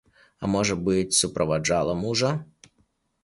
А, 0.43 0.47
можа 0.53 0.77
быць, 0.87 1.17
суправаджала 1.19 1.93
мужа? 2.01 2.31